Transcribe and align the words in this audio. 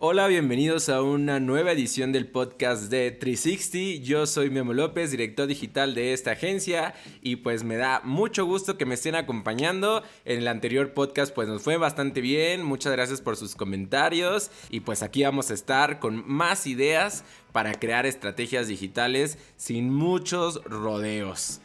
Hola, 0.00 0.28
bienvenidos 0.28 0.88
a 0.90 1.02
una 1.02 1.40
nueva 1.40 1.72
edición 1.72 2.12
del 2.12 2.28
podcast 2.28 2.84
de 2.84 3.10
360. 3.10 4.00
Yo 4.06 4.26
soy 4.26 4.48
Memo 4.48 4.72
López, 4.72 5.10
director 5.10 5.48
digital 5.48 5.96
de 5.96 6.12
esta 6.12 6.30
agencia 6.30 6.94
y 7.20 7.34
pues 7.34 7.64
me 7.64 7.74
da 7.74 8.00
mucho 8.04 8.46
gusto 8.46 8.78
que 8.78 8.86
me 8.86 8.94
estén 8.94 9.16
acompañando. 9.16 10.04
En 10.24 10.38
el 10.38 10.46
anterior 10.46 10.94
podcast 10.94 11.34
pues 11.34 11.48
nos 11.48 11.62
fue 11.62 11.78
bastante 11.78 12.20
bien, 12.20 12.62
muchas 12.62 12.92
gracias 12.92 13.20
por 13.20 13.36
sus 13.36 13.56
comentarios 13.56 14.52
y 14.70 14.78
pues 14.78 15.02
aquí 15.02 15.24
vamos 15.24 15.50
a 15.50 15.54
estar 15.54 15.98
con 15.98 16.22
más 16.28 16.68
ideas 16.68 17.24
para 17.50 17.74
crear 17.74 18.06
estrategias 18.06 18.68
digitales 18.68 19.36
sin 19.56 19.92
muchos 19.92 20.62
rodeos. 20.62 21.60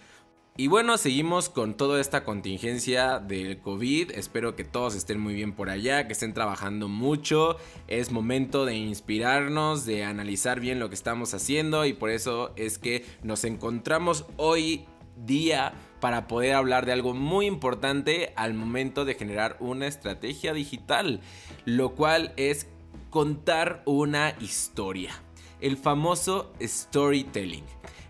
Y 0.56 0.68
bueno, 0.68 1.00
seguimos 1.00 1.50
con 1.50 1.74
toda 1.74 2.00
esta 2.00 2.24
contingencia 2.24 3.18
del 3.18 3.60
COVID. 3.60 4.12
Espero 4.12 4.56
que 4.56 4.64
todos 4.64 4.94
estén 4.94 5.20
muy 5.20 5.34
bien 5.34 5.54
por 5.54 5.72
allá, 5.72 6.06
que 6.06 6.14
estén 6.14 6.36
trabajando 6.36 6.88
mucho. 6.88 7.58
Es 7.88 8.12
momento 8.12 8.64
de 8.64 8.76
inspirarnos, 8.76 9.84
de 9.88 10.04
analizar 10.04 10.60
bien 10.60 10.78
lo 10.78 10.90
que 10.90 10.96
estamos 10.96 11.34
haciendo 11.34 11.88
y 11.88 11.94
por 11.94 12.12
eso 12.12 12.54
es 12.56 12.78
que 12.78 13.04
nos 13.24 13.46
encontramos 13.46 14.26
hoy 14.38 14.86
día 15.26 15.74
para 16.00 16.28
poder 16.28 16.54
hablar 16.54 16.86
de 16.86 16.92
algo 16.92 17.16
muy 17.16 17.48
importante 17.48 18.32
al 18.36 18.54
momento 18.54 19.06
de 19.06 19.16
generar 19.16 19.58
una 19.60 19.88
estrategia 19.88 20.54
digital, 20.54 21.22
lo 21.66 21.96
cual 21.96 22.32
es 22.38 22.68
contar 23.10 23.82
una 23.86 24.36
historia, 24.40 25.14
el 25.62 25.78
famoso 25.78 26.54
storytelling. 26.62 27.66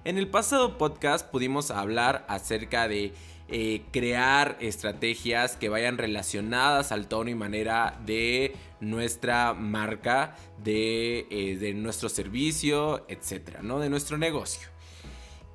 En 0.06 0.18
el 0.18 0.28
pasado 0.28 0.78
podcast 0.78 1.26
pudimos 1.32 1.72
hablar 1.72 2.26
acerca 2.28 2.90
de 2.90 3.14
eh, 3.48 3.84
crear 3.92 4.58
estrategias 4.60 5.56
que 5.56 5.70
vayan 5.70 5.98
relacionadas 5.98 6.92
al 6.92 7.08
tono 7.08 7.30
y 7.30 7.36
manera 7.36 7.98
de 8.06 8.54
nuestra 8.82 9.54
marca, 9.54 10.36
de, 10.62 11.26
eh, 11.30 11.58
de 11.58 11.74
nuestro 11.74 12.10
servicio, 12.10 13.06
etcétera, 13.08 13.62
¿no? 13.64 13.80
De 13.80 13.90
nuestro 13.90 14.18
negocio 14.18 14.73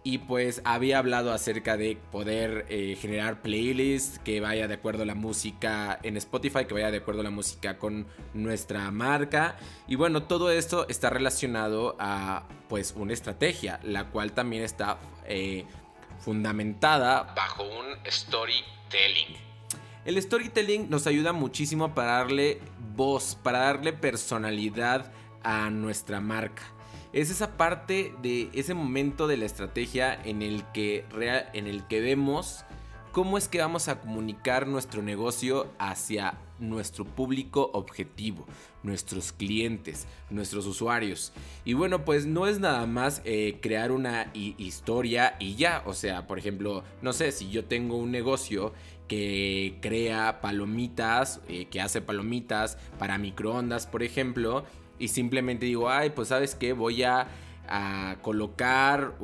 y 0.09 0.17
pues 0.17 0.63
había 0.65 0.97
hablado 0.97 1.35
acerca 1.35 1.77
de 1.77 1.99
poder 2.11 2.65
eh, 2.71 2.97
generar 2.99 3.43
playlists 3.43 4.19
que 4.19 4.41
vaya 4.41 4.67
de 4.67 4.73
acuerdo 4.73 5.03
a 5.03 5.07
la 5.07 5.15
música 5.15 5.99
en 6.03 6.17
Spotify, 6.17 6.65
que 6.65 6.73
vaya 6.73 6.91
de 6.91 6.97
acuerdo 6.97 7.21
a 7.21 7.25
la 7.25 7.31
música 7.31 7.77
con 7.77 8.07
nuestra 8.33 8.91
marca. 8.91 9.59
Y 9.87 9.97
bueno, 9.97 10.23
todo 10.23 10.51
esto 10.51 10.89
está 10.89 11.11
relacionado 11.11 11.95
a 11.99 12.45
pues 12.71 12.95
una 12.97 13.13
estrategia, 13.13 13.81
la 13.83 14.07
cual 14.07 14.33
también 14.33 14.63
está 14.63 14.99
eh, 15.27 15.67
fundamentada 16.21 17.35
bajo 17.37 17.65
un 17.65 17.99
storytelling. 18.11 19.37
El 20.07 20.23
storytelling 20.23 20.89
nos 20.89 21.07
ayuda 21.07 21.35
muchísimo 21.35 21.95
para 21.95 22.13
darle 22.13 22.63
voz, 22.97 23.37
para 23.43 23.59
darle 23.59 23.93
personalidad 23.93 25.13
a 25.43 25.69
nuestra 25.69 26.23
marca 26.23 26.78
es 27.13 27.31
esa 27.31 27.57
parte 27.57 28.15
de 28.23 28.51
ese 28.53 28.75
momento 28.75 29.27
de 29.27 29.37
la 29.37 29.47
estrategia 29.47 30.15
en 30.25 30.43
el 30.43 30.65
que, 30.73 31.05
en 31.53 31.67
el 31.67 31.87
que 31.87 32.01
vemos 32.01 32.65
cómo 33.13 33.39
es 33.39 33.49
que 33.49 33.59
vamos 33.59 33.89
a 33.89 34.01
comunicar 34.01 34.67
nuestro 34.67 35.03
negocio 35.03 35.73
hacia 35.79 36.39
nuestro 36.59 37.05
público 37.05 37.71
objetivo, 37.73 38.47
nuestros 38.83 39.33
clientes, 39.33 40.07
nuestros 40.31 40.67
usuarios. 40.67 41.33
Y 41.65 41.73
bueno, 41.73 42.05
pues 42.05 42.27
no 42.27 42.47
es 42.47 42.61
nada 42.61 42.87
más 42.87 43.23
eh, 43.25 43.59
crear 43.61 43.93
una 43.93 44.31
historia 44.35 45.37
y 45.39 45.55
ya. 45.55 45.83
O 45.87 45.95
sea, 45.95 46.27
por 46.27 46.39
ejemplo, 46.39 46.85
no 47.03 47.13
sé, 47.13 47.33
si 47.33 47.51
yo 47.51 47.65
tengo 47.65 47.97
un 47.97 48.11
negocio 48.11 48.73
que 49.09 49.79
crea 49.81 50.41
palomitas, 50.41 51.41
eh, 51.49 51.67
que 51.67 51.81
hace 51.81 52.01
palomitas 52.01 52.77
para 52.99 53.19
microondas, 53.19 53.87
por 53.87 54.03
ejemplo, 54.03 54.65
y 54.99 55.09
simplemente 55.09 55.67
digo, 55.67 55.89
ay, 55.89 56.11
pues 56.11 56.29
sabes 56.29 56.55
qué, 56.55 56.73
voy 56.73 57.03
a, 57.03 57.29
colocar 58.23 59.19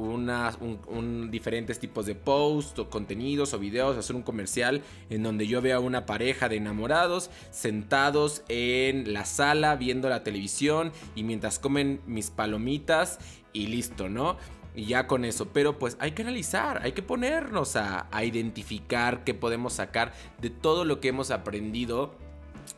diferentes 1.30 1.78
tipos 1.78 2.04
de 2.04 2.14
posts 2.14 2.78
o 2.78 2.90
contenidos 2.90 3.54
o 3.54 3.58
videos, 3.58 3.96
hacer 3.96 4.14
un 4.14 4.22
comercial 4.22 4.82
en 5.08 5.22
donde 5.22 5.46
yo 5.46 5.62
vea 5.62 5.80
una 5.80 6.04
pareja 6.04 6.50
de 6.50 6.56
enamorados 6.56 7.30
sentados 7.50 8.42
en 8.50 9.14
la 9.14 9.24
sala 9.24 9.76
viendo 9.76 10.10
la 10.10 10.24
televisión 10.24 10.92
y 11.14 11.22
mientras 11.22 11.58
comen 11.58 12.02
mis 12.04 12.28
palomitas 12.28 13.18
y 13.54 13.68
listo, 13.68 14.10
¿no? 14.10 14.36
Y 14.74 14.84
ya 14.84 15.06
con 15.06 15.24
eso, 15.24 15.48
pero 15.48 15.78
pues 15.78 15.96
hay 15.98 16.10
que 16.10 16.20
analizar, 16.20 16.82
hay 16.82 16.92
que 16.92 17.02
ponernos 17.02 17.76
a, 17.76 18.08
a 18.10 18.24
identificar 18.24 19.24
qué 19.24 19.32
podemos 19.32 19.72
sacar 19.72 20.12
de 20.42 20.50
todo 20.50 20.84
lo 20.84 21.00
que 21.00 21.08
hemos 21.08 21.30
aprendido 21.30 22.14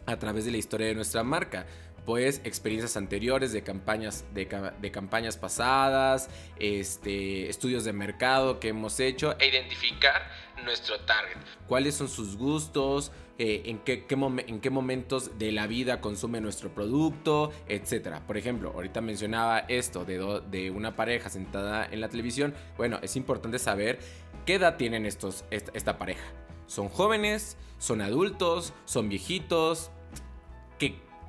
a 0.06 0.16
través 0.16 0.44
de 0.44 0.52
la 0.52 0.58
historia 0.58 0.86
de 0.86 0.94
nuestra 0.94 1.24
marca 1.24 1.66
pues 2.06 2.40
experiencias 2.44 2.96
anteriores 2.96 3.52
de 3.52 3.62
campañas, 3.62 4.24
de, 4.32 4.46
campañas 4.92 5.36
pasadas, 5.36 6.30
este, 6.58 7.50
estudios 7.50 7.84
de 7.84 7.92
mercado 7.92 8.60
que 8.60 8.68
hemos 8.68 9.00
hecho 9.00 9.36
e 9.40 9.48
identificar 9.48 10.30
nuestro 10.64 11.00
target, 11.00 11.36
cuáles 11.66 11.96
son 11.96 12.08
sus 12.08 12.36
gustos, 12.36 13.10
eh, 13.38 13.62
en, 13.66 13.80
qué, 13.80 14.06
en 14.46 14.60
qué 14.60 14.70
momentos 14.70 15.38
de 15.38 15.52
la 15.52 15.66
vida 15.66 16.00
consume 16.00 16.40
nuestro 16.40 16.70
producto, 16.70 17.52
etc. 17.68 18.20
Por 18.26 18.38
ejemplo, 18.38 18.72
ahorita 18.74 19.02
mencionaba 19.02 19.58
esto 19.68 20.06
de, 20.06 20.40
de 20.50 20.70
una 20.70 20.96
pareja 20.96 21.28
sentada 21.28 21.84
en 21.84 22.00
la 22.00 22.08
televisión. 22.08 22.54
Bueno, 22.78 22.98
es 23.02 23.14
importante 23.16 23.58
saber 23.58 23.98
qué 24.46 24.54
edad 24.54 24.76
tienen 24.76 25.04
estos, 25.04 25.44
esta 25.50 25.98
pareja. 25.98 26.24
¿Son 26.66 26.88
jóvenes? 26.88 27.58
¿Son 27.78 28.00
adultos? 28.00 28.72
¿Son 28.86 29.10
viejitos? 29.10 29.90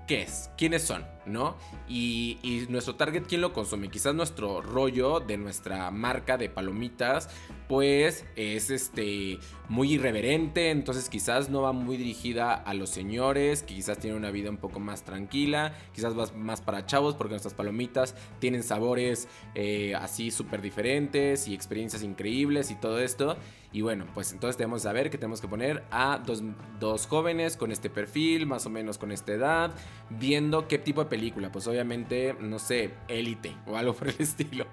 ¿Qué, 0.08 0.22
es, 0.22 0.50
quiénes 0.58 0.84
son, 0.84 1.06
¿no? 1.26 1.58
Y, 1.90 2.40
y, 2.42 2.66
nuestro 2.70 2.96
target, 2.96 3.24
¿quién 3.28 3.42
lo 3.42 3.52
consume? 3.52 3.90
Quizás 3.90 4.16
nuestro 4.16 4.62
rollo 4.62 5.20
de 5.20 5.38
nuestra 5.38 5.92
marca 5.92 6.38
de 6.38 6.50
palomitas 6.50 7.30
pues 7.68 8.26
es 8.36 8.70
este 8.70 9.40
muy 9.68 9.94
irreverente, 9.94 10.70
entonces 10.72 11.10
quizás 11.10 11.50
no 11.50 11.62
va 11.62 11.74
muy 11.74 11.98
dirigida 11.98 12.54
a 12.54 12.74
los 12.74 12.90
señores, 12.90 13.64
que 13.64 13.76
quizás 13.76 14.00
tienen 14.00 14.18
una 14.18 14.32
vida 14.32 14.50
un 14.50 14.58
poco 14.58 14.80
más 14.80 15.04
tranquila, 15.04 15.74
quizás 15.94 16.18
va 16.18 16.26
más 16.36 16.62
para 16.62 16.86
chavos 16.86 17.16
porque 17.16 17.32
nuestras 17.32 17.54
palomitas 17.54 18.16
tienen 18.40 18.64
sabores 18.64 19.28
eh, 19.56 19.94
así 19.96 20.32
súper 20.32 20.62
diferentes 20.62 21.48
y 21.48 21.54
experiencias 21.54 22.04
increíbles 22.04 22.72
y 22.72 22.76
todo 22.76 23.00
esto. 23.00 23.36
Y 23.78 23.82
bueno, 23.82 24.08
pues 24.16 24.32
entonces 24.32 24.58
tenemos 24.58 24.82
que 24.82 24.84
saber 24.86 25.12
que 25.12 25.20
tenemos 25.20 25.40
que 25.40 25.48
poner 25.48 25.84
a 25.92 26.18
dos, 26.18 26.42
dos 26.80 27.06
jóvenes 27.06 27.56
con 27.58 27.72
este 27.72 27.92
perfil, 27.92 28.48
más 28.48 28.66
o 28.66 28.72
menos 28.72 28.98
con 28.98 29.12
esta 29.12 29.34
edad, 29.34 29.72
viendo 30.10 30.68
qué 30.68 30.80
tipo 30.80 31.04
de 31.04 31.12
película. 31.12 31.52
Pues 31.52 31.68
obviamente, 31.68 32.36
no 32.40 32.58
sé, 32.58 32.96
élite 33.08 33.56
o 33.68 33.78
algo 33.78 33.94
por 33.94 34.08
el 34.08 34.16
estilo 34.20 34.66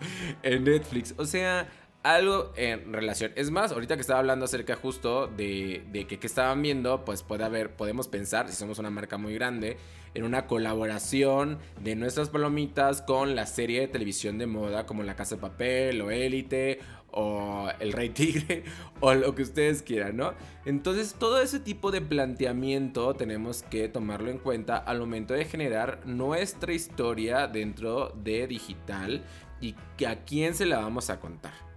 en 0.43 0.65
Netflix. 0.65 1.15
O 1.19 1.27
sea, 1.27 1.69
algo 2.05 2.53
en 2.55 2.93
relación. 2.93 3.33
Es 3.35 3.51
más, 3.51 3.73
ahorita 3.73 3.97
que 3.97 4.03
estaba 4.03 4.21
hablando 4.21 4.45
acerca 4.45 4.77
justo 4.77 5.27
de, 5.27 5.83
de 5.91 6.07
que, 6.07 6.25
estaban 6.25 6.63
viendo, 6.63 7.05
pues 7.05 7.23
puede 7.23 7.45
haber, 7.45 7.75
podemos 7.75 8.09
pensar, 8.09 8.49
si 8.49 8.55
somos 8.55 8.79
una 8.79 8.91
marca 8.91 9.17
muy 9.17 9.35
grande, 9.35 9.79
en 10.13 10.23
una 10.23 10.47
colaboración 10.47 11.59
de 11.83 11.97
nuestras 11.97 12.29
palomitas 12.29 13.01
con 13.01 13.35
la 13.35 13.47
serie 13.47 13.81
de 13.81 13.89
televisión 13.89 14.39
de 14.39 14.47
moda 14.47 14.87
como 14.87 15.03
La 15.03 15.17
Casa 15.17 15.37
de 15.37 15.41
Papel 15.41 16.01
o 16.03 16.11
Élite 16.11 16.79
o 17.11 17.69
El 17.81 17.93
Rey 17.93 18.11
Tigre 18.11 18.65
o 19.01 19.15
lo 19.15 19.35
que 19.35 19.43
ustedes 19.43 19.83
quieran, 19.83 20.19
¿no? 20.19 20.35
Entonces 20.67 21.15
todo 21.19 21.41
ese 21.41 21.59
tipo 21.59 21.91
de 21.91 22.03
planteamiento 22.03 23.15
tenemos 23.15 23.63
que 23.63 23.89
tomarlo 23.89 24.31
en 24.31 24.39
cuenta 24.39 24.77
al 24.77 25.01
momento 25.01 25.33
de 25.33 25.47
generar 25.47 26.07
nuestra 26.07 26.75
historia 26.75 27.47
dentro 27.47 28.11
de 28.11 28.47
digital 28.47 29.25
y 29.61 29.75
a 30.05 30.17
quién 30.25 30.55
se 30.55 30.67
la 30.67 30.81
vamos 30.81 31.09
a 31.09 31.19
contar. 31.19 31.74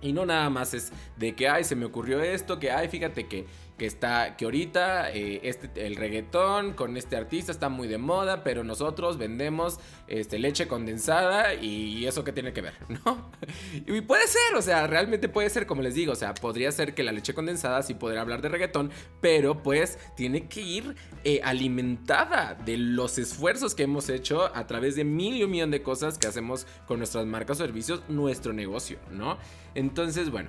Y 0.00 0.12
no 0.12 0.26
nada 0.26 0.50
más 0.50 0.74
es 0.74 0.92
de 1.16 1.34
que, 1.34 1.48
ay, 1.48 1.64
se 1.64 1.74
me 1.74 1.86
ocurrió 1.86 2.20
esto, 2.20 2.58
que, 2.58 2.70
ay, 2.70 2.88
fíjate 2.88 3.26
que 3.26 3.46
que 3.76 3.86
está 3.86 4.36
que 4.36 4.46
ahorita 4.46 5.12
eh, 5.12 5.40
este 5.42 5.86
el 5.86 5.96
reggaetón 5.96 6.72
con 6.72 6.96
este 6.96 7.16
artista 7.16 7.52
está 7.52 7.68
muy 7.68 7.88
de 7.88 7.98
moda 7.98 8.42
pero 8.42 8.64
nosotros 8.64 9.18
vendemos 9.18 9.78
este 10.08 10.38
leche 10.38 10.66
condensada 10.66 11.54
y 11.54 12.06
eso 12.06 12.24
que 12.24 12.32
tiene 12.32 12.52
que 12.52 12.62
ver 12.62 12.74
no 13.04 13.30
y 13.74 14.00
puede 14.00 14.26
ser 14.26 14.54
o 14.56 14.62
sea 14.62 14.86
realmente 14.86 15.28
puede 15.28 15.50
ser 15.50 15.66
como 15.66 15.82
les 15.82 15.94
digo 15.94 16.12
o 16.12 16.16
sea 16.16 16.32
podría 16.32 16.72
ser 16.72 16.94
que 16.94 17.02
la 17.02 17.12
leche 17.12 17.34
condensada 17.34 17.82
sí 17.82 17.94
podría 17.94 18.22
hablar 18.22 18.40
de 18.40 18.48
reggaetón 18.48 18.90
pero 19.20 19.62
pues 19.62 19.98
tiene 20.16 20.48
que 20.48 20.62
ir 20.62 20.96
eh, 21.24 21.40
alimentada 21.44 22.54
de 22.54 22.78
los 22.78 23.18
esfuerzos 23.18 23.74
que 23.74 23.82
hemos 23.82 24.08
hecho 24.08 24.54
a 24.56 24.66
través 24.66 24.96
de 24.96 25.04
mil 25.04 25.36
y 25.36 25.44
un 25.44 25.50
millón 25.50 25.70
de 25.70 25.82
cosas 25.82 26.16
que 26.16 26.26
hacemos 26.26 26.66
con 26.86 26.98
nuestras 26.98 27.26
marcas 27.26 27.60
o 27.60 27.64
servicios 27.64 28.02
nuestro 28.08 28.54
negocio 28.54 28.98
no 29.10 29.36
entonces 29.74 30.30
bueno 30.30 30.48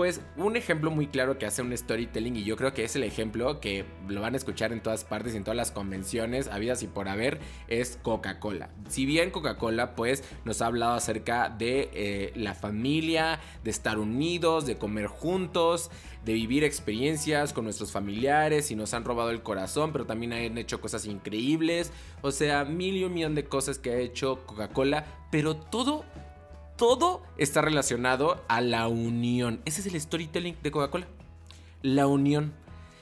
Pues 0.00 0.22
un 0.38 0.56
ejemplo 0.56 0.90
muy 0.90 1.08
claro 1.08 1.36
que 1.36 1.44
hace 1.44 1.60
un 1.60 1.76
storytelling 1.76 2.34
y 2.34 2.44
yo 2.44 2.56
creo 2.56 2.72
que 2.72 2.84
es 2.84 2.96
el 2.96 3.02
ejemplo 3.02 3.60
que 3.60 3.84
lo 4.08 4.22
van 4.22 4.32
a 4.32 4.38
escuchar 4.38 4.72
en 4.72 4.80
todas 4.80 5.04
partes, 5.04 5.34
en 5.34 5.44
todas 5.44 5.58
las 5.58 5.72
convenciones, 5.72 6.48
habidas 6.48 6.82
y 6.82 6.86
por 6.86 7.06
haber, 7.06 7.38
es 7.68 7.98
Coca-Cola. 8.00 8.70
Si 8.88 9.04
bien 9.04 9.30
Coca-Cola 9.30 9.94
pues 9.96 10.24
nos 10.46 10.62
ha 10.62 10.68
hablado 10.68 10.94
acerca 10.94 11.50
de 11.50 11.90
eh, 11.92 12.32
la 12.34 12.54
familia, 12.54 13.40
de 13.62 13.70
estar 13.70 13.98
unidos, 13.98 14.64
de 14.64 14.78
comer 14.78 15.06
juntos, 15.06 15.90
de 16.24 16.32
vivir 16.32 16.64
experiencias 16.64 17.52
con 17.52 17.64
nuestros 17.64 17.92
familiares 17.92 18.70
y 18.70 18.76
nos 18.76 18.94
han 18.94 19.04
robado 19.04 19.28
el 19.28 19.42
corazón, 19.42 19.92
pero 19.92 20.06
también 20.06 20.32
han 20.32 20.56
hecho 20.56 20.80
cosas 20.80 21.04
increíbles, 21.04 21.92
o 22.22 22.30
sea, 22.30 22.64
mil 22.64 22.96
y 22.96 23.04
un 23.04 23.12
millón 23.12 23.34
de 23.34 23.44
cosas 23.44 23.78
que 23.78 23.90
ha 23.90 23.98
hecho 23.98 24.46
Coca-Cola, 24.46 25.04
pero 25.30 25.56
todo 25.56 26.06
todo 26.80 27.22
está 27.36 27.60
relacionado 27.60 28.42
a 28.48 28.62
la 28.62 28.88
unión. 28.88 29.60
Ese 29.66 29.82
es 29.82 29.86
el 29.86 30.00
storytelling 30.00 30.56
de 30.62 30.70
Coca-Cola. 30.70 31.06
La 31.82 32.06
unión. 32.06 32.54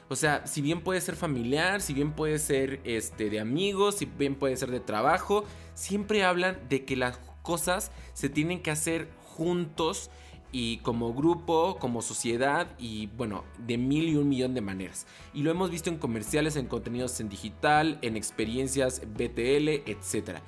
O 0.09 0.17
sea, 0.17 0.45
si 0.49 0.63
bien 0.63 0.81
puede 0.81 1.01
ser 1.01 1.15
familiar, 1.15 1.81
si 1.81 1.95
bien 1.95 2.11
puede 2.11 2.41
ser 2.41 2.81
este, 2.83 3.31
de 3.31 3.39
amigos, 3.39 3.95
si 3.95 4.07
bien 4.07 4.35
puede 4.35 4.57
ser 4.57 4.73
de 4.73 4.81
trabajo, 4.81 5.45
siempre 5.75 6.25
hablan 6.25 6.59
de 6.69 6.85
que 6.85 6.97
las 6.97 7.19
cosas 7.43 7.93
se 8.15 8.29
tienen 8.29 8.63
que 8.63 8.73
hacer 8.73 9.13
juntos 9.23 10.11
y 10.51 10.79
como 10.79 11.15
grupo, 11.15 11.77
como 11.79 12.03
sociedad 12.03 12.67
y 12.81 13.07
bueno, 13.17 13.45
de 13.59 13.79
mil 13.79 14.09
y 14.09 14.17
un 14.17 14.29
millón 14.29 14.55
de 14.55 14.61
maneras. 14.61 15.07
Y 15.33 15.43
lo 15.43 15.53
hemos 15.53 15.71
visto 15.71 15.89
en 15.89 15.99
comerciales, 15.99 16.57
en 16.57 16.67
contenidos 16.67 17.21
en 17.21 17.29
digital, 17.29 18.01
en 18.03 18.17
experiencias 18.17 19.03
BTL, 19.07 19.85
etc. 19.87 20.41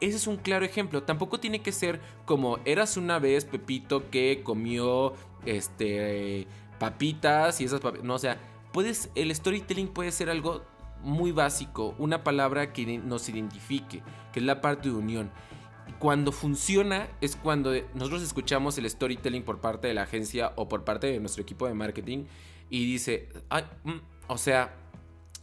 Ese 0.00 0.16
es 0.16 0.26
un 0.26 0.36
claro 0.36 0.64
ejemplo. 0.64 1.02
Tampoco 1.02 1.40
tiene 1.40 1.60
que 1.60 1.72
ser 1.72 2.00
como 2.24 2.58
eras 2.64 2.96
una 2.96 3.18
vez 3.18 3.44
Pepito 3.44 4.10
que 4.10 4.42
comió 4.42 5.14
este 5.46 6.46
papitas 6.78 7.60
y 7.60 7.64
esas 7.64 7.80
papitas. 7.80 8.04
No, 8.04 8.14
o 8.14 8.18
sea, 8.18 8.38
puedes 8.72 9.10
el 9.14 9.34
storytelling 9.34 9.88
puede 9.88 10.12
ser 10.12 10.30
algo 10.30 10.62
muy 11.02 11.32
básico, 11.32 11.94
una 11.98 12.24
palabra 12.24 12.72
que 12.72 12.98
nos 12.98 13.28
identifique, 13.28 14.02
que 14.32 14.40
es 14.40 14.44
la 14.44 14.60
parte 14.60 14.88
de 14.88 14.94
unión. 14.94 15.30
Cuando 15.98 16.32
funciona 16.32 17.08
es 17.20 17.36
cuando 17.36 17.72
nosotros 17.94 18.22
escuchamos 18.22 18.76
el 18.78 18.88
storytelling 18.88 19.42
por 19.42 19.60
parte 19.60 19.86
de 19.86 19.94
la 19.94 20.02
agencia 20.02 20.52
o 20.56 20.68
por 20.68 20.84
parte 20.84 21.06
de 21.06 21.20
nuestro 21.20 21.42
equipo 21.42 21.66
de 21.66 21.74
marketing 21.74 22.24
y 22.70 22.84
dice, 22.86 23.28
mm", 23.84 23.92
o 24.26 24.38
sea, 24.38 24.74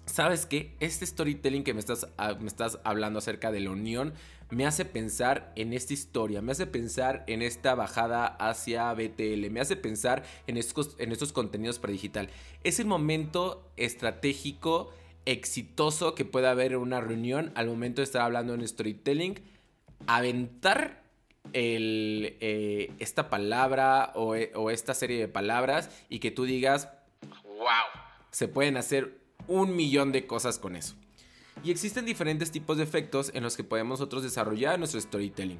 ¿sabes 0.06 0.46
qué? 0.46 0.76
Este 0.80 1.06
storytelling 1.06 1.64
que 1.64 1.74
me 1.74 1.80
estás, 1.80 2.08
ah, 2.18 2.36
me 2.40 2.48
estás 2.48 2.80
hablando 2.84 3.20
acerca 3.20 3.52
de 3.52 3.60
la 3.60 3.72
unión 3.72 4.14
me 4.52 4.66
hace 4.66 4.86
pensar 4.86 5.52
en 5.56 5.74
esta 5.74 5.94
historia, 5.94 6.42
me 6.42 6.52
hace 6.52 6.68
pensar 6.68 7.24
en 7.28 7.42
esta 7.42 7.74
bajada 7.74 8.28
hacia 8.28 8.94
BTL, 8.94 9.50
me 9.50 9.62
hace 9.62 9.78
pensar 9.78 10.24
en 10.46 10.58
estos, 10.58 10.96
en 11.00 11.12
estos 11.12 11.32
contenidos 11.32 11.80
para 11.80 11.94
digital. 11.94 12.30
Es 12.64 12.80
el 12.80 12.86
momento 12.86 13.72
estratégico, 13.78 14.94
exitoso 15.26 16.16
que 16.16 16.26
puede 16.26 16.48
haber 16.48 16.74
en 16.74 16.80
una 16.80 17.00
reunión 17.00 17.52
al 17.56 17.68
momento 17.68 18.02
de 18.02 18.04
estar 18.04 18.22
hablando 18.22 18.54
en 18.54 18.68
storytelling, 18.68 19.40
aventar 20.06 21.02
eh, 21.54 22.92
esta 23.00 23.30
palabra 23.30 24.12
o, 24.16 24.36
o 24.56 24.70
esta 24.70 24.94
serie 24.94 25.18
de 25.18 25.28
palabras 25.30 25.90
y 26.10 26.20
que 26.20 26.30
tú 26.30 26.44
digas, 26.44 26.90
wow, 27.46 28.02
se 28.32 28.50
pueden 28.50 28.76
hacer 28.76 29.22
un 29.52 29.76
millón 29.76 30.12
de 30.12 30.26
cosas 30.26 30.58
con 30.58 30.76
eso. 30.76 30.96
Y 31.64 31.72
existen 31.72 32.06
diferentes 32.06 32.52
tipos 32.52 32.78
de 32.78 32.84
efectos 32.84 33.32
en 33.34 33.44
los 33.44 33.58
que 33.58 33.64
podemos 33.64 34.00
nosotros 34.00 34.24
desarrollar 34.24 34.80
nuestro 34.80 35.00
storytelling. 35.00 35.60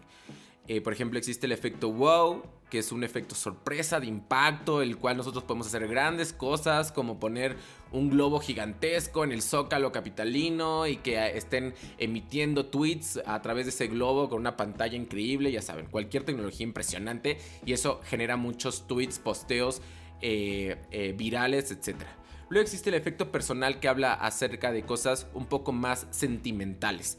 Eh, 0.68 0.80
por 0.80 0.94
ejemplo, 0.94 1.20
existe 1.20 1.48
el 1.48 1.52
efecto 1.52 1.92
wow, 1.92 2.44
que 2.70 2.80
es 2.80 2.94
un 2.94 3.04
efecto 3.04 3.36
sorpresa 3.36 4.00
de 4.00 4.08
impacto, 4.08 4.82
el 4.82 4.98
cual 4.98 5.18
nosotros 5.18 5.44
podemos 5.44 5.68
hacer 5.68 5.88
grandes 5.88 6.32
cosas 6.32 6.94
como 6.94 7.20
poner 7.20 7.58
un 7.92 8.10
globo 8.10 8.40
gigantesco 8.40 9.26
en 9.26 9.34
el 9.34 9.42
zócalo 9.42 9.92
capitalino 9.92 10.88
y 10.88 10.98
que 10.98 11.36
estén 11.36 11.74
emitiendo 11.98 12.68
tweets 12.68 13.20
a 13.26 13.42
través 13.42 13.66
de 13.66 13.72
ese 13.72 13.88
globo 13.88 14.30
con 14.30 14.40
una 14.40 14.56
pantalla 14.56 14.96
increíble, 14.96 15.52
ya 15.52 15.62
saben, 15.62 15.88
cualquier 15.88 16.24
tecnología 16.24 16.64
impresionante 16.64 17.38
y 17.66 17.74
eso 17.74 18.00
genera 18.06 18.38
muchos 18.38 18.88
tweets, 18.88 19.20
posteos 19.20 19.82
eh, 20.22 20.78
eh, 20.92 21.14
virales, 21.18 21.72
etcétera. 21.72 22.21
Luego 22.52 22.64
existe 22.64 22.90
el 22.90 22.96
efecto 22.96 23.32
personal 23.32 23.80
que 23.80 23.88
habla 23.88 24.12
acerca 24.12 24.74
de 24.74 24.84
cosas 24.84 25.26
un 25.34 25.46
poco 25.46 25.72
más 25.72 26.06
sentimentales. 26.10 27.18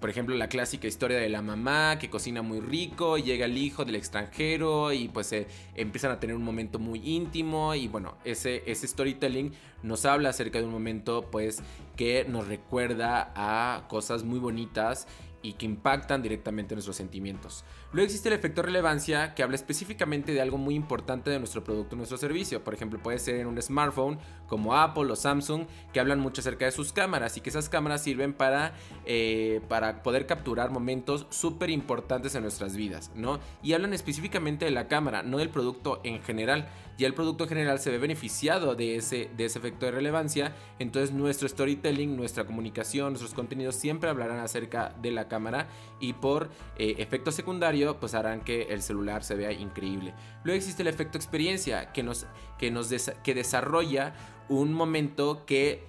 Por 0.00 0.10
ejemplo, 0.10 0.34
la 0.34 0.48
clásica 0.48 0.88
historia 0.88 1.18
de 1.18 1.28
la 1.28 1.40
mamá 1.40 2.00
que 2.00 2.10
cocina 2.10 2.42
muy 2.42 2.58
rico 2.58 3.16
llega 3.16 3.44
el 3.44 3.56
hijo 3.56 3.84
del 3.84 3.94
extranjero 3.94 4.92
y 4.92 5.06
pues 5.06 5.32
eh, 5.34 5.46
empiezan 5.76 6.10
a 6.10 6.18
tener 6.18 6.34
un 6.34 6.42
momento 6.42 6.80
muy 6.80 7.00
íntimo 7.08 7.76
y 7.76 7.86
bueno, 7.86 8.18
ese, 8.24 8.64
ese 8.66 8.88
storytelling 8.88 9.52
nos 9.84 10.04
habla 10.04 10.30
acerca 10.30 10.58
de 10.58 10.64
un 10.64 10.72
momento 10.72 11.28
pues 11.30 11.62
que 11.94 12.24
nos 12.28 12.48
recuerda 12.48 13.32
a 13.36 13.86
cosas 13.86 14.24
muy 14.24 14.40
bonitas 14.40 15.06
y 15.42 15.54
que 15.54 15.66
impactan 15.66 16.22
directamente 16.22 16.74
nuestros 16.74 16.96
sentimientos. 16.96 17.64
Luego 17.92 18.06
existe 18.06 18.28
el 18.28 18.34
efecto 18.34 18.62
relevancia 18.62 19.34
que 19.34 19.42
habla 19.42 19.56
específicamente 19.56 20.32
de 20.32 20.40
algo 20.40 20.56
muy 20.56 20.74
importante 20.74 21.30
de 21.30 21.38
nuestro 21.38 21.64
producto 21.64 21.94
o 21.94 21.98
nuestro 21.98 22.16
servicio. 22.16 22.62
Por 22.64 22.74
ejemplo, 22.74 22.98
puede 23.02 23.18
ser 23.18 23.36
en 23.36 23.46
un 23.46 23.60
smartphone 23.60 24.18
como 24.46 24.74
Apple 24.74 25.10
o 25.10 25.16
Samsung 25.16 25.66
que 25.92 26.00
hablan 26.00 26.20
mucho 26.20 26.40
acerca 26.40 26.64
de 26.64 26.72
sus 26.72 26.92
cámaras 26.92 27.36
y 27.36 27.40
que 27.40 27.50
esas 27.50 27.68
cámaras 27.68 28.02
sirven 28.02 28.32
para, 28.32 28.74
eh, 29.04 29.60
para 29.68 30.02
poder 30.02 30.26
capturar 30.26 30.70
momentos 30.70 31.26
súper 31.30 31.70
importantes 31.70 32.34
en 32.34 32.42
nuestras 32.42 32.76
vidas, 32.76 33.10
¿no? 33.14 33.40
Y 33.62 33.72
hablan 33.72 33.92
específicamente 33.92 34.64
de 34.64 34.70
la 34.70 34.88
cámara, 34.88 35.22
no 35.22 35.38
del 35.38 35.50
producto 35.50 36.00
en 36.04 36.22
general. 36.22 36.68
Ya 36.98 37.06
el 37.06 37.14
producto 37.14 37.44
en 37.44 37.48
general 37.48 37.78
se 37.78 37.90
ve 37.90 37.98
beneficiado 37.98 38.74
de 38.74 38.96
ese, 38.96 39.30
de 39.36 39.46
ese 39.46 39.58
efecto 39.58 39.86
de 39.86 39.92
relevancia, 39.92 40.54
entonces 40.78 41.12
nuestro 41.12 41.48
storytelling, 41.48 42.16
nuestra 42.16 42.44
comunicación, 42.44 43.12
nuestros 43.14 43.34
contenidos 43.34 43.76
siempre 43.76 44.10
hablarán 44.10 44.38
acerca 44.38 44.94
de 45.00 45.10
la 45.10 45.26
cámara 45.32 45.66
y 45.98 46.12
por 46.12 46.50
eh, 46.76 46.96
efecto 46.98 47.32
secundario 47.32 47.98
pues 47.98 48.12
harán 48.12 48.42
que 48.42 48.64
el 48.64 48.82
celular 48.82 49.24
se 49.24 49.34
vea 49.34 49.50
increíble. 49.50 50.12
Luego 50.44 50.58
existe 50.58 50.82
el 50.82 50.88
efecto 50.88 51.16
experiencia 51.16 51.90
que 51.92 52.02
nos, 52.02 52.26
que 52.58 52.70
nos 52.70 52.92
que 53.24 53.34
desarrolla 53.34 54.12
un 54.50 54.74
momento 54.74 55.46
que 55.46 55.84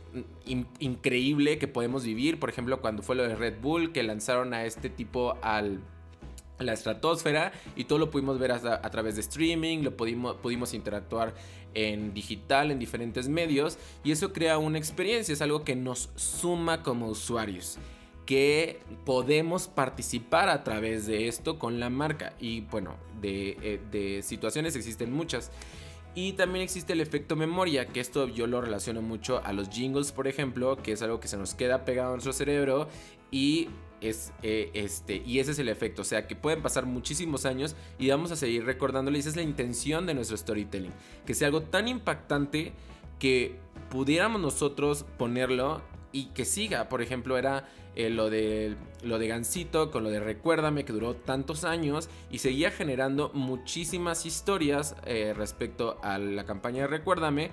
mm, 0.46 0.62
increíble 0.80 1.58
que 1.58 1.68
podemos 1.68 2.06
vivir, 2.06 2.40
por 2.40 2.50
ejemplo 2.50 2.80
cuando 2.80 3.04
fue 3.04 3.18
lo 3.18 3.24
de 3.24 3.36
Red 3.36 3.60
Bull 3.62 3.92
que 3.92 4.02
lanzaron 4.04 4.54
a 4.54 4.64
este 4.64 4.90
tipo 4.90 5.38
al 5.42 5.82
la 6.60 6.74
estratosfera 6.74 7.52
y 7.76 7.86
todo 7.86 8.00
lo 8.00 8.10
pudimos 8.10 8.40
ver 8.40 8.52
a, 8.52 8.90
través 8.90 9.16
de 9.16 9.22
streaming, 9.22 9.80
lo 9.80 9.98
pudimos, 9.98 10.36
pudimos 10.36 10.74
interactuar 10.74 11.34
en 11.74 12.14
digital, 12.14 12.72
en 12.72 12.80
diferentes 12.80 13.28
medios 13.28 13.78
y 14.04 14.12
eso 14.12 14.32
crea 14.32 14.58
una 14.58 14.78
experiencia, 14.78 15.34
es 15.34 15.42
algo 15.42 15.64
que 15.64 15.76
nos 15.76 16.10
suma 16.16 16.84
como 16.84 17.08
usuarios 17.08 17.80
que 18.26 18.82
podemos 19.06 19.68
participar 19.68 20.50
a 20.50 20.64
través 20.64 21.06
de 21.06 21.28
esto 21.28 21.60
con 21.60 21.80
la 21.80 21.90
marca. 21.90 22.34
Y 22.40 22.62
bueno, 22.62 22.96
de, 23.22 23.58
eh, 23.62 23.82
de 23.92 24.22
situaciones 24.22 24.76
existen 24.76 25.12
muchas. 25.12 25.52
Y 26.16 26.34
también 26.34 26.64
existe 26.64 26.94
el 26.94 27.02
efecto 27.02 27.36
memoria, 27.36 27.88
que 27.88 28.00
esto 28.00 28.28
yo 28.28 28.46
lo 28.46 28.62
relaciono 28.62 29.02
mucho 29.02 29.42
a 29.44 29.52
los 29.52 29.70
jingles, 29.70 30.12
por 30.12 30.28
ejemplo, 30.28 30.78
que 30.78 30.92
es 30.92 31.02
algo 31.02 31.20
que 31.20 31.28
se 31.28 31.38
nos 31.38 31.56
queda 31.56 31.86
pegado 31.86 32.10
a 32.10 32.12
nuestro 32.14 32.34
cerebro 32.34 32.88
y 33.32 33.70
es 34.00 34.32
eh, 34.44 34.70
este 34.74 35.24
y 35.26 35.40
ese 35.40 35.52
es 35.52 35.60
el 35.60 35.70
efecto, 35.70 36.04
o 36.04 36.06
sea 36.06 36.28
que 36.28 36.36
pueden 36.36 36.62
pasar 36.62 36.86
muchísimos 36.86 37.46
años 37.46 37.76
y 37.98 38.10
vamos 38.10 38.32
a 38.32 38.36
seguir 38.36 38.66
recordándole, 38.66 39.18
esa 39.18 39.30
es 39.30 39.36
la 39.36 39.42
intención 39.42 40.06
de 40.06 40.14
nuestro 40.14 40.38
storytelling, 40.38 40.92
que 41.26 41.34
sea 41.34 41.48
algo 41.48 41.64
tan 41.64 41.88
impactante 41.88 42.74
que 43.18 43.58
pudiéramos 43.90 44.40
nosotros 44.40 45.06
ponerlo 45.18 45.82
y 46.12 46.26
que 46.26 46.46
siga, 46.46 46.90
por 46.90 47.02
ejemplo, 47.02 47.38
era 47.38 47.68
eh, 47.96 48.10
lo, 48.10 48.30
de, 48.30 48.76
lo 49.04 49.20
de 49.20 49.28
Gansito 49.28 49.92
con 49.92 50.04
lo 50.04 50.10
de 50.10 50.20
Recuérdame 50.20 50.86
que 50.86 50.94
duró 50.94 51.16
tantos 51.16 51.64
años 51.64 52.10
y 52.32 52.40
seguía 52.40 52.72
generando 52.72 53.32
muchísimas 53.34 54.26
historias 54.26 54.96
eh, 55.06 55.34
respecto 55.36 56.00
a 56.02 56.18
la 56.18 56.46
campaña 56.46 56.84
de 56.84 56.88
Recuérdame 56.88 57.52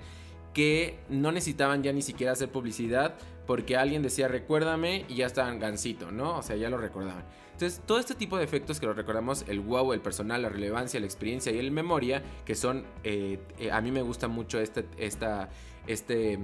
que 0.53 0.99
no 1.09 1.31
necesitaban 1.31 1.83
ya 1.83 1.93
ni 1.93 2.01
siquiera 2.01 2.33
hacer 2.33 2.49
publicidad 2.49 3.15
porque 3.45 3.77
alguien 3.77 4.01
decía 4.01 4.27
recuérdame 4.27 5.05
y 5.09 5.15
ya 5.15 5.25
estaban 5.25 5.59
gansito, 5.59 6.11
¿no? 6.11 6.37
O 6.37 6.43
sea, 6.43 6.55
ya 6.55 6.69
lo 6.69 6.77
recordaban. 6.77 7.25
Entonces, 7.51 7.81
todo 7.85 7.99
este 7.99 8.15
tipo 8.15 8.37
de 8.37 8.43
efectos 8.43 8.79
que 8.79 8.85
lo 8.85 8.93
recordamos, 8.93 9.45
el 9.47 9.59
wow, 9.59 9.93
el 9.93 10.01
personal, 10.01 10.41
la 10.41 10.49
relevancia, 10.49 10.99
la 10.99 11.05
experiencia 11.05 11.51
y 11.51 11.59
el 11.59 11.71
memoria, 11.71 12.23
que 12.45 12.55
son, 12.55 12.85
eh, 13.03 13.39
a 13.71 13.81
mí 13.81 13.91
me 13.91 14.01
gusta 14.01 14.27
mucho 14.27 14.59
este, 14.59 14.85
esta, 14.97 15.49
este, 15.85 16.39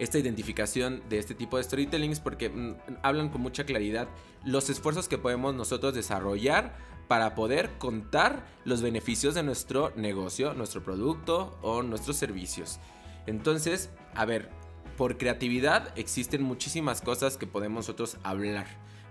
esta 0.00 0.18
identificación 0.18 1.02
de 1.08 1.18
este 1.18 1.34
tipo 1.34 1.58
de 1.58 1.62
storytellings 1.62 2.20
porque 2.20 2.48
mm, 2.48 2.74
hablan 3.02 3.28
con 3.28 3.42
mucha 3.42 3.64
claridad 3.64 4.08
los 4.44 4.70
esfuerzos 4.70 5.08
que 5.08 5.18
podemos 5.18 5.54
nosotros 5.54 5.94
desarrollar 5.94 6.74
para 7.06 7.34
poder 7.34 7.70
contar 7.78 8.46
los 8.64 8.82
beneficios 8.82 9.34
de 9.34 9.42
nuestro 9.42 9.92
negocio, 9.96 10.54
nuestro 10.54 10.82
producto 10.82 11.58
o 11.60 11.82
nuestros 11.82 12.16
servicios. 12.16 12.80
Entonces, 13.26 13.90
a 14.14 14.24
ver, 14.24 14.48
por 14.96 15.18
creatividad 15.18 15.92
existen 15.98 16.42
muchísimas 16.42 17.02
cosas 17.02 17.36
que 17.36 17.46
podemos 17.46 17.86
nosotros 17.86 18.16
hablar. 18.22 18.66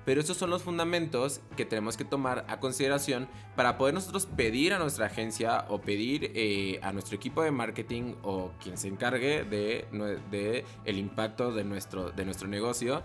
Pero 0.09 0.21
esos 0.21 0.37
son 0.37 0.49
los 0.49 0.63
fundamentos 0.63 1.39
que 1.55 1.65
tenemos 1.65 1.95
que 1.95 2.03
tomar 2.03 2.43
a 2.47 2.59
consideración 2.59 3.27
para 3.55 3.77
poder 3.77 3.93
nosotros 3.93 4.25
pedir 4.25 4.73
a 4.73 4.79
nuestra 4.79 5.05
agencia 5.05 5.65
o 5.69 5.81
pedir 5.81 6.31
eh, 6.33 6.79
a 6.81 6.91
nuestro 6.91 7.15
equipo 7.15 7.43
de 7.43 7.51
marketing 7.51 8.15
o 8.23 8.51
quien 8.59 8.79
se 8.79 8.87
encargue 8.87 9.43
de, 9.43 9.85
de 10.31 10.65
el 10.85 10.97
impacto 10.97 11.53
de 11.53 11.63
nuestro, 11.63 12.09
de 12.09 12.25
nuestro 12.25 12.47
negocio 12.47 13.03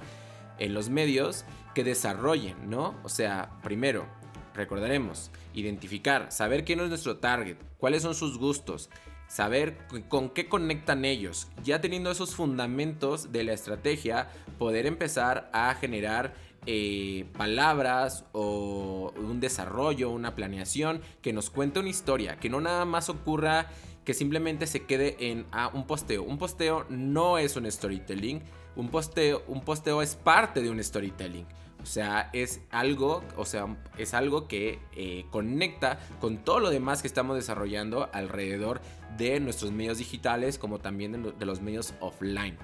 en 0.59 0.73
los 0.73 0.89
medios 0.89 1.45
que 1.75 1.85
desarrollen, 1.85 2.71
¿no? 2.71 2.95
O 3.03 3.11
sea, 3.11 3.51
primero, 3.63 4.07
recordaremos, 4.55 5.31
identificar, 5.53 6.33
saber 6.33 6.65
quién 6.65 6.81
es 6.81 6.89
nuestro 6.89 7.19
target, 7.19 7.59
cuáles 7.77 8.01
son 8.01 8.15
sus 8.15 8.39
gustos, 8.39 8.89
saber 9.27 9.77
con 10.09 10.31
qué 10.31 10.49
conectan 10.49 11.05
ellos. 11.05 11.49
Ya 11.63 11.83
teniendo 11.83 12.11
esos 12.11 12.35
fundamentos 12.35 13.31
de 13.31 13.45
la 13.45 13.53
estrategia, 13.53 14.31
poder 14.59 14.87
empezar 14.87 15.51
a 15.53 15.75
generar 15.75 16.33
eh, 16.67 17.27
palabras 17.37 18.25
o 18.33 19.13
un 19.17 19.41
desarrollo, 19.41 20.11
una 20.11 20.35
planeación 20.35 21.01
que 21.23 21.33
nos 21.33 21.51
cuente 21.51 21.81
una 21.81 21.89
historia, 21.89 22.37
que 22.37 22.51
no 22.51 22.61
nada 22.61 22.85
más 22.85 23.09
ocurra 23.09 23.69
que 24.05 24.15
simplemente 24.15 24.67
se 24.67 24.85
quede 24.85 25.17
en 25.31 25.47
ah, 25.53 25.71
un 25.73 25.87
posteo. 25.87 26.23
Un 26.23 26.39
posteo 26.39 26.85
no 26.89 27.39
es 27.39 27.57
un 27.57 27.71
storytelling, 27.71 28.43
un 28.77 28.89
posteo, 28.89 29.43
un 29.49 29.63
posteo 29.63 30.03
es 30.03 30.15
parte 30.15 30.61
de 30.63 30.71
un 30.71 30.83
storytelling. 30.83 31.47
O 31.83 31.87
sea, 31.87 32.31
es 32.33 32.63
algo, 32.71 33.23
o 33.37 33.45
sea, 33.45 33.77
es 33.99 34.15
algo 34.15 34.49
que 34.49 34.79
eh, 34.97 35.27
conecta 35.31 35.99
con 36.19 36.39
todo 36.39 36.61
lo 36.61 36.71
demás 36.71 37.03
que 37.03 37.09
estamos 37.09 37.37
desarrollando 37.37 38.09
alrededor 38.15 38.81
de 39.19 39.39
nuestros 39.39 39.71
medios 39.71 39.99
digitales, 39.99 40.59
como 40.59 40.79
también 40.79 41.35
de, 41.39 41.47
los 41.47 41.61
medios 41.61 41.93
offline 42.01 42.57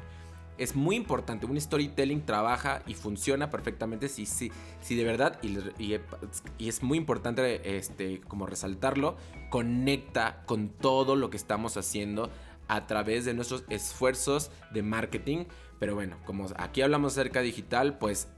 es 0.61 0.77
muy 0.77 0.95
importante. 0.95 1.47
Un 1.47 1.59
storytelling 1.59 2.21
trabaja 2.27 2.83
y 2.87 2.93
funciona 2.93 3.51
perfectamente 3.51 4.11
si, 4.11 4.27
si, 4.27 4.53
si 4.83 4.95
de 4.95 5.05
verdad, 5.05 5.41
y, 5.43 5.99
es 6.69 6.83
muy 6.83 6.99
importante 6.99 7.77
este, 7.79 8.21
como 8.21 8.47
resaltarlo, 8.47 9.17
conecta 9.49 10.43
con 10.45 10.69
todo 10.69 11.17
lo 11.17 11.31
que 11.31 11.39
estamos 11.39 11.79
haciendo 11.79 12.31
a 12.69 12.87
través 12.87 13.25
de 13.25 13.33
nuestros 13.33 13.65
esfuerzos 13.71 14.51
de 14.71 14.83
marketing. 14.83 15.47
Pero 15.79 15.95
bueno, 15.95 16.19
como 16.27 16.47
aquí 16.57 16.83
hablamos 16.83 17.13
acerca 17.13 17.41
digital, 17.41 17.97
pues 17.97 18.29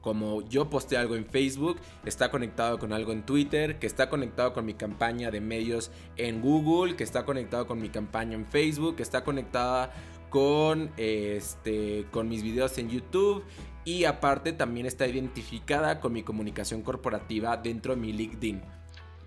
como 0.00 0.42
yo 0.42 0.68
posté 0.68 0.96
algo 0.96 1.16
en 1.16 1.26
Facebook, 1.26 1.78
está 2.04 2.30
conectado 2.30 2.78
con 2.78 2.92
algo 2.92 3.12
en 3.12 3.24
Twitter, 3.24 3.78
que 3.78 3.86
está 3.86 4.08
conectado 4.08 4.52
con 4.52 4.64
mi 4.64 4.74
campaña 4.74 5.30
de 5.30 5.40
medios 5.40 5.90
en 6.16 6.40
Google, 6.40 6.96
que 6.96 7.04
está 7.04 7.24
conectado 7.24 7.66
con 7.66 7.80
mi 7.80 7.88
campaña 7.88 8.34
en 8.34 8.46
Facebook, 8.46 8.96
que 8.96 9.02
está 9.02 9.24
conectada 9.24 9.92
con 10.32 10.90
este 10.96 12.06
con 12.10 12.28
mis 12.28 12.42
videos 12.42 12.78
en 12.78 12.88
YouTube 12.88 13.44
y 13.84 14.04
aparte 14.04 14.52
también 14.52 14.86
está 14.86 15.06
identificada 15.06 16.00
con 16.00 16.12
mi 16.12 16.22
comunicación 16.22 16.82
corporativa 16.82 17.56
dentro 17.58 17.94
de 17.94 18.00
mi 18.00 18.12
LinkedIn. 18.12 18.62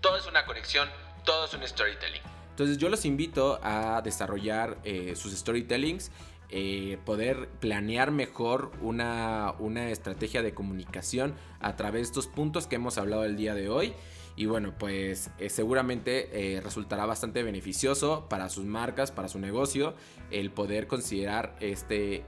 Todo 0.00 0.16
es 0.16 0.26
una 0.26 0.44
conexión, 0.44 0.88
todo 1.24 1.46
es 1.46 1.54
un 1.54 1.66
storytelling. 1.66 2.22
Entonces 2.50 2.78
yo 2.78 2.88
los 2.88 3.04
invito 3.04 3.60
a 3.62 4.00
desarrollar 4.02 4.78
eh, 4.82 5.14
sus 5.14 5.32
storytellings 5.32 6.10
eh, 6.48 6.98
poder 7.04 7.48
planear 7.58 8.12
mejor 8.12 8.70
una, 8.80 9.52
estrategia 9.90 10.42
de 10.42 10.54
comunicación 10.54 11.34
a 11.60 11.74
través 11.74 12.02
de 12.02 12.06
estos 12.06 12.28
puntos 12.28 12.68
que 12.68 12.76
hemos 12.76 12.98
hablado 12.98 13.24
el 13.24 13.36
día 13.36 13.54
de 13.54 13.68
hoy. 13.68 13.94
Y 14.36 14.46
bueno, 14.46 14.74
pues 14.78 15.30
eh, 15.38 15.48
seguramente 15.48 16.56
eh, 16.56 16.60
resultará 16.60 17.06
bastante 17.06 17.42
beneficioso 17.42 18.26
para 18.28 18.48
sus 18.48 18.66
marcas, 18.66 19.10
para 19.10 19.28
su 19.28 19.38
negocio, 19.38 19.94
el 20.30 20.50
poder 20.50 20.86
considerar 20.86 21.56
este, 21.60 22.24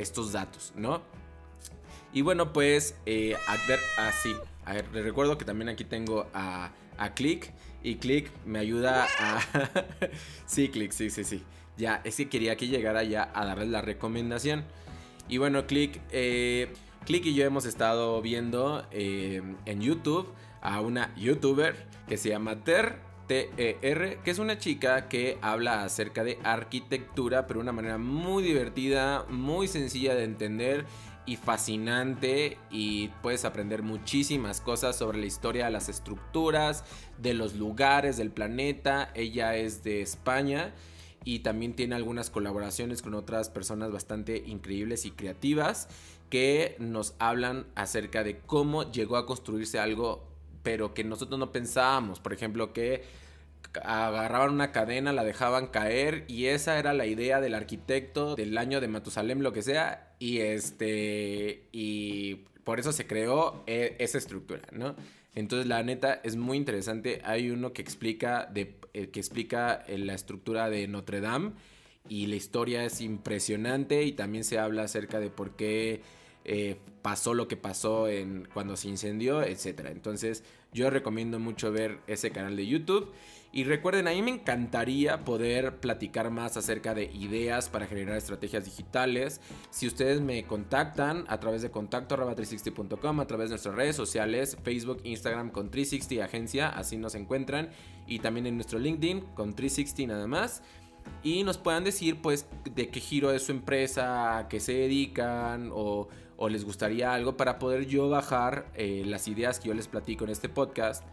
estos 0.00 0.32
datos, 0.32 0.72
¿no? 0.76 1.02
Y 2.12 2.22
bueno, 2.22 2.52
pues, 2.52 2.94
así. 3.98 4.34
Ah, 4.64 4.74
les 4.74 5.04
recuerdo 5.04 5.36
que 5.36 5.44
también 5.44 5.68
aquí 5.68 5.84
tengo 5.84 6.26
a, 6.32 6.70
a 6.98 7.14
Click. 7.14 7.52
Y 7.82 7.96
Click 7.96 8.30
me 8.44 8.58
ayuda 8.58 9.06
a... 9.18 9.40
sí, 10.46 10.68
Click, 10.68 10.92
sí, 10.92 11.10
sí, 11.10 11.24
sí. 11.24 11.42
Ya, 11.76 12.00
es 12.04 12.16
que 12.16 12.28
quería 12.28 12.56
que 12.56 12.66
llegara 12.66 13.04
ya 13.04 13.30
a 13.34 13.46
darles 13.46 13.68
la 13.68 13.80
recomendación. 13.80 14.64
Y 15.28 15.38
bueno, 15.38 15.66
Click, 15.66 16.00
eh, 16.10 16.72
Click 17.06 17.24
y 17.26 17.34
yo 17.34 17.44
hemos 17.44 17.64
estado 17.66 18.20
viendo 18.20 18.84
eh, 18.90 19.42
en 19.64 19.80
YouTube 19.80 20.28
a 20.60 20.80
una 20.80 21.14
youtuber 21.16 21.86
que 22.06 22.16
se 22.16 22.30
llama 22.30 22.64
Ter. 22.64 23.08
T-E-R, 23.28 24.20
que 24.24 24.30
es 24.30 24.38
una 24.38 24.56
chica 24.56 25.06
que 25.06 25.36
habla 25.42 25.84
acerca 25.84 26.24
de 26.24 26.38
arquitectura, 26.44 27.46
pero 27.46 27.58
de 27.58 27.64
una 27.64 27.72
manera 27.72 27.98
muy 27.98 28.42
divertida, 28.42 29.26
muy 29.28 29.68
sencilla 29.68 30.14
de 30.14 30.24
entender 30.24 30.86
y 31.28 31.36
fascinante 31.36 32.56
y 32.70 33.08
puedes 33.22 33.44
aprender 33.44 33.82
muchísimas 33.82 34.62
cosas 34.62 34.96
sobre 34.96 35.18
la 35.18 35.26
historia 35.26 35.66
de 35.66 35.70
las 35.70 35.90
estructuras, 35.90 36.84
de 37.18 37.34
los 37.34 37.54
lugares 37.54 38.16
del 38.16 38.30
planeta. 38.30 39.12
Ella 39.14 39.54
es 39.56 39.84
de 39.84 40.00
España 40.00 40.72
y 41.24 41.40
también 41.40 41.74
tiene 41.76 41.96
algunas 41.96 42.30
colaboraciones 42.30 43.02
con 43.02 43.12
otras 43.12 43.50
personas 43.50 43.92
bastante 43.92 44.38
increíbles 44.46 45.04
y 45.04 45.10
creativas 45.10 45.88
que 46.30 46.76
nos 46.78 47.14
hablan 47.18 47.66
acerca 47.74 48.24
de 48.24 48.38
cómo 48.38 48.90
llegó 48.90 49.18
a 49.18 49.26
construirse 49.26 49.78
algo 49.78 50.27
pero 50.62 50.94
que 50.94 51.04
nosotros 51.04 51.38
no 51.38 51.52
pensábamos, 51.52 52.20
por 52.20 52.32
ejemplo 52.32 52.72
que 52.72 53.02
agarraban 53.82 54.52
una 54.52 54.72
cadena, 54.72 55.12
la 55.12 55.24
dejaban 55.24 55.68
caer 55.68 56.24
y 56.28 56.46
esa 56.46 56.78
era 56.78 56.92
la 56.92 57.06
idea 57.06 57.40
del 57.40 57.54
arquitecto 57.54 58.34
del 58.34 58.56
año 58.56 58.80
de 58.80 58.88
Matusalem, 58.88 59.40
lo 59.40 59.52
que 59.52 59.62
sea, 59.62 60.14
y 60.18 60.38
este 60.38 61.68
y 61.72 62.46
por 62.64 62.80
eso 62.80 62.92
se 62.92 63.06
creó 63.06 63.62
e, 63.66 63.96
esa 63.98 64.18
estructura, 64.18 64.62
¿no? 64.72 64.94
Entonces 65.34 65.66
la 65.68 65.82
neta 65.82 66.20
es 66.24 66.36
muy 66.36 66.56
interesante. 66.56 67.20
Hay 67.24 67.50
uno 67.50 67.72
que 67.72 67.82
explica, 67.82 68.46
de, 68.46 68.76
eh, 68.92 69.08
que 69.10 69.20
explica 69.20 69.84
eh, 69.86 69.98
la 69.98 70.14
estructura 70.14 70.68
de 70.68 70.88
Notre 70.88 71.20
Dame 71.20 71.52
y 72.08 72.26
la 72.26 72.36
historia 72.36 72.84
es 72.84 73.00
impresionante 73.00 74.02
y 74.02 74.12
también 74.12 74.44
se 74.44 74.58
habla 74.58 74.82
acerca 74.82 75.20
de 75.20 75.30
por 75.30 75.54
qué 75.56 76.02
eh, 76.50 76.78
pasó 77.02 77.34
lo 77.34 77.46
que 77.46 77.58
pasó 77.58 78.08
en, 78.08 78.48
cuando 78.54 78.74
se 78.74 78.88
incendió, 78.88 79.42
etc. 79.42 79.88
Entonces 79.90 80.42
yo 80.72 80.88
recomiendo 80.88 81.38
mucho 81.38 81.70
ver 81.70 81.98
ese 82.06 82.30
canal 82.30 82.56
de 82.56 82.66
YouTube. 82.66 83.12
Y 83.52 83.64
recuerden, 83.64 84.08
a 84.08 84.12
mí 84.12 84.22
me 84.22 84.30
encantaría 84.30 85.24
poder 85.24 85.76
platicar 85.76 86.30
más 86.30 86.56
acerca 86.56 86.94
de 86.94 87.04
ideas 87.04 87.68
para 87.68 87.86
generar 87.86 88.16
estrategias 88.16 88.64
digitales. 88.64 89.42
Si 89.68 89.86
ustedes 89.86 90.22
me 90.22 90.44
contactan 90.44 91.26
a 91.28 91.38
través 91.38 91.60
de 91.60 91.70
contacto 91.70 92.16
360.com, 92.16 93.20
a 93.20 93.26
través 93.26 93.50
de 93.50 93.54
nuestras 93.54 93.74
redes 93.74 93.96
sociales, 93.96 94.56
Facebook, 94.62 95.00
Instagram 95.04 95.50
con 95.50 95.70
360 95.70 96.24
Agencia, 96.24 96.68
así 96.70 96.96
nos 96.96 97.14
encuentran. 97.14 97.68
Y 98.06 98.20
también 98.20 98.46
en 98.46 98.56
nuestro 98.56 98.78
LinkedIn 98.78 99.20
con 99.34 99.54
360 99.54 100.14
nada 100.14 100.26
más 100.26 100.62
y 101.22 101.44
nos 101.44 101.58
puedan 101.58 101.84
decir 101.84 102.20
pues 102.22 102.46
de 102.64 102.88
qué 102.88 103.00
giro 103.00 103.32
es 103.32 103.42
su 103.44 103.52
empresa, 103.52 104.38
a 104.38 104.48
qué 104.48 104.60
se 104.60 104.74
dedican 104.74 105.70
o, 105.72 106.08
les 106.48 106.64
gustaría 106.64 107.12
algo 107.12 107.36
para 107.36 107.58
poder 107.58 107.86
yo 107.86 108.08
bajar 108.08 108.70
eh, 108.74 109.02
las 109.04 109.26
ideas 109.26 109.58
que 109.58 109.68
yo 109.68 109.74
les 109.74 109.88
platico 109.88 110.24
en 110.24 110.30
este 110.30 110.48
podcast 110.48 111.04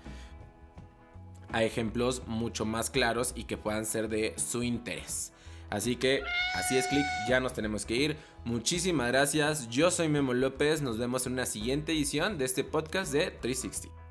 a 1.52 1.64
ejemplos 1.64 2.22
mucho 2.28 2.66
más 2.66 2.90
claros 2.90 3.34
y 3.36 3.46
que 3.46 3.58
puedan 3.58 3.86
ser 3.86 4.08
de 4.08 4.36
su 4.38 4.62
interés. 4.62 5.34
Así 5.70 5.96
que 5.96 6.22
así 6.54 6.78
es, 6.78 6.88
clic, 6.88 7.06
ya 7.28 7.40
nos 7.40 7.54
tenemos 7.54 7.86
que 7.86 7.96
ir. 7.96 8.18
Muchísimas 8.44 9.08
gracias, 9.08 9.68
yo 9.70 9.90
soy 9.90 10.10
Memo 10.10 10.34
López, 10.34 10.82
nos 10.82 10.98
vemos 11.00 11.26
en 11.26 11.34
una 11.34 11.46
siguiente 11.46 11.92
edición 11.92 12.38
de 12.38 12.46
este 12.46 12.64
podcast 12.64 13.12
de 13.12 13.32
360. 13.32 14.05